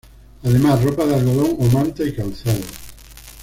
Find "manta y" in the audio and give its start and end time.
1.67-2.11